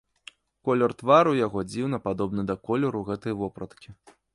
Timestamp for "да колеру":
2.51-3.07